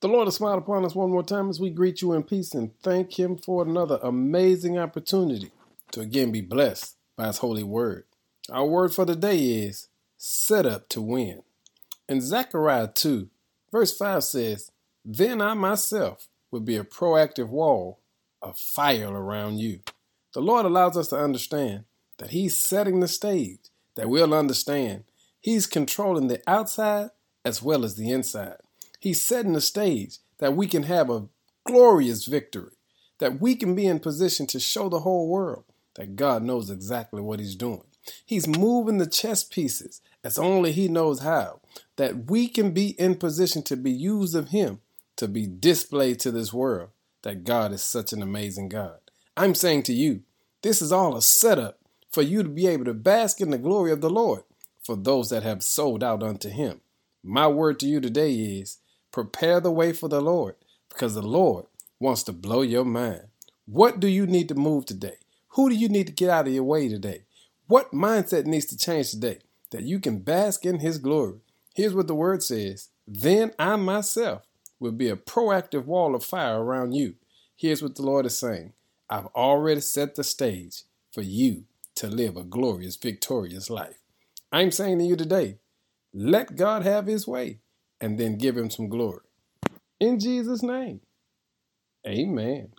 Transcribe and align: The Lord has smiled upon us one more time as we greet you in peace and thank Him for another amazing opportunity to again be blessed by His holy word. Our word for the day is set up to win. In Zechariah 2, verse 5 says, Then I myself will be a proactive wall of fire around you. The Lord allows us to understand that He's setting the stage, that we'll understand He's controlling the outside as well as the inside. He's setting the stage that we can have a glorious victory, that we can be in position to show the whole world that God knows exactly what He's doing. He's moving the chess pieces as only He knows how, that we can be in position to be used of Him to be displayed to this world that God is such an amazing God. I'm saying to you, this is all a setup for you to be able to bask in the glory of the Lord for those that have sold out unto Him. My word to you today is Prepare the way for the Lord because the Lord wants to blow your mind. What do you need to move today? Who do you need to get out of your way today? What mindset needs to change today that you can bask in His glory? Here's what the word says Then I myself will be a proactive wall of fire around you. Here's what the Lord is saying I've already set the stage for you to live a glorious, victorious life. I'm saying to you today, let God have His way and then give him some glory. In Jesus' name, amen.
The 0.00 0.06
Lord 0.06 0.28
has 0.28 0.36
smiled 0.36 0.62
upon 0.62 0.84
us 0.84 0.94
one 0.94 1.10
more 1.10 1.24
time 1.24 1.50
as 1.50 1.58
we 1.58 1.70
greet 1.70 2.02
you 2.02 2.12
in 2.12 2.22
peace 2.22 2.54
and 2.54 2.70
thank 2.82 3.18
Him 3.18 3.36
for 3.36 3.64
another 3.64 3.98
amazing 4.00 4.78
opportunity 4.78 5.50
to 5.90 6.00
again 6.00 6.30
be 6.30 6.40
blessed 6.40 6.94
by 7.16 7.26
His 7.26 7.38
holy 7.38 7.64
word. 7.64 8.04
Our 8.48 8.64
word 8.64 8.92
for 8.94 9.04
the 9.04 9.16
day 9.16 9.38
is 9.38 9.88
set 10.16 10.66
up 10.66 10.88
to 10.90 11.02
win. 11.02 11.42
In 12.08 12.20
Zechariah 12.20 12.90
2, 12.94 13.28
verse 13.72 13.96
5 13.96 14.22
says, 14.22 14.70
Then 15.04 15.40
I 15.42 15.54
myself 15.54 16.28
will 16.52 16.60
be 16.60 16.76
a 16.76 16.84
proactive 16.84 17.48
wall 17.48 17.98
of 18.40 18.56
fire 18.56 19.12
around 19.12 19.58
you. 19.58 19.80
The 20.32 20.40
Lord 20.40 20.64
allows 20.64 20.96
us 20.96 21.08
to 21.08 21.18
understand 21.18 21.86
that 22.18 22.30
He's 22.30 22.56
setting 22.56 23.00
the 23.00 23.08
stage, 23.08 23.58
that 23.96 24.08
we'll 24.08 24.32
understand 24.32 25.04
He's 25.40 25.66
controlling 25.66 26.28
the 26.28 26.40
outside 26.46 27.10
as 27.44 27.60
well 27.60 27.84
as 27.84 27.96
the 27.96 28.12
inside. 28.12 28.58
He's 28.98 29.24
setting 29.24 29.52
the 29.52 29.60
stage 29.60 30.18
that 30.38 30.56
we 30.56 30.66
can 30.66 30.84
have 30.84 31.10
a 31.10 31.26
glorious 31.64 32.26
victory, 32.26 32.72
that 33.18 33.40
we 33.40 33.54
can 33.54 33.74
be 33.74 33.86
in 33.86 34.00
position 34.00 34.46
to 34.48 34.60
show 34.60 34.88
the 34.88 35.00
whole 35.00 35.28
world 35.28 35.64
that 35.94 36.16
God 36.16 36.42
knows 36.42 36.70
exactly 36.70 37.20
what 37.20 37.40
He's 37.40 37.56
doing. 37.56 37.84
He's 38.24 38.46
moving 38.46 38.98
the 38.98 39.06
chess 39.06 39.44
pieces 39.44 40.00
as 40.24 40.38
only 40.38 40.72
He 40.72 40.88
knows 40.88 41.20
how, 41.20 41.60
that 41.96 42.30
we 42.30 42.48
can 42.48 42.72
be 42.72 42.90
in 42.98 43.16
position 43.16 43.62
to 43.64 43.76
be 43.76 43.90
used 43.90 44.34
of 44.34 44.48
Him 44.48 44.80
to 45.16 45.28
be 45.28 45.46
displayed 45.46 46.20
to 46.20 46.30
this 46.30 46.52
world 46.52 46.90
that 47.22 47.44
God 47.44 47.72
is 47.72 47.82
such 47.82 48.12
an 48.12 48.22
amazing 48.22 48.68
God. 48.68 48.98
I'm 49.36 49.54
saying 49.54 49.82
to 49.84 49.92
you, 49.92 50.22
this 50.62 50.80
is 50.80 50.92
all 50.92 51.16
a 51.16 51.22
setup 51.22 51.78
for 52.10 52.22
you 52.22 52.42
to 52.42 52.48
be 52.48 52.66
able 52.66 52.84
to 52.86 52.94
bask 52.94 53.40
in 53.40 53.50
the 53.50 53.58
glory 53.58 53.92
of 53.92 54.00
the 54.00 54.10
Lord 54.10 54.42
for 54.82 54.96
those 54.96 55.28
that 55.30 55.42
have 55.42 55.62
sold 55.62 56.02
out 56.02 56.22
unto 56.22 56.48
Him. 56.48 56.80
My 57.22 57.46
word 57.48 57.80
to 57.80 57.86
you 57.86 58.00
today 58.00 58.32
is 58.32 58.78
Prepare 59.12 59.60
the 59.60 59.70
way 59.70 59.92
for 59.92 60.08
the 60.08 60.20
Lord 60.20 60.56
because 60.88 61.14
the 61.14 61.22
Lord 61.22 61.66
wants 61.98 62.22
to 62.24 62.32
blow 62.32 62.62
your 62.62 62.84
mind. 62.84 63.22
What 63.66 64.00
do 64.00 64.06
you 64.08 64.26
need 64.26 64.48
to 64.48 64.54
move 64.54 64.86
today? 64.86 65.16
Who 65.50 65.70
do 65.70 65.74
you 65.74 65.88
need 65.88 66.06
to 66.06 66.12
get 66.12 66.30
out 66.30 66.46
of 66.46 66.52
your 66.52 66.64
way 66.64 66.88
today? 66.88 67.24
What 67.66 67.92
mindset 67.92 68.46
needs 68.46 68.66
to 68.66 68.76
change 68.76 69.10
today 69.10 69.38
that 69.70 69.82
you 69.82 69.98
can 69.98 70.20
bask 70.20 70.64
in 70.64 70.80
His 70.80 70.98
glory? 70.98 71.40
Here's 71.74 71.94
what 71.94 72.06
the 72.06 72.14
word 72.14 72.42
says 72.42 72.88
Then 73.06 73.52
I 73.58 73.76
myself 73.76 74.42
will 74.78 74.92
be 74.92 75.08
a 75.08 75.16
proactive 75.16 75.84
wall 75.84 76.14
of 76.14 76.24
fire 76.24 76.62
around 76.62 76.92
you. 76.92 77.14
Here's 77.56 77.82
what 77.82 77.96
the 77.96 78.02
Lord 78.02 78.26
is 78.26 78.38
saying 78.38 78.72
I've 79.10 79.26
already 79.26 79.80
set 79.80 80.14
the 80.14 80.24
stage 80.24 80.82
for 81.12 81.22
you 81.22 81.64
to 81.96 82.08
live 82.08 82.36
a 82.36 82.44
glorious, 82.44 82.96
victorious 82.96 83.70
life. 83.70 83.98
I'm 84.52 84.70
saying 84.70 84.98
to 84.98 85.04
you 85.04 85.16
today, 85.16 85.56
let 86.14 86.56
God 86.56 86.82
have 86.84 87.06
His 87.06 87.26
way 87.26 87.58
and 88.00 88.18
then 88.18 88.38
give 88.38 88.56
him 88.56 88.70
some 88.70 88.88
glory. 88.88 89.24
In 90.00 90.20
Jesus' 90.20 90.62
name, 90.62 91.00
amen. 92.06 92.72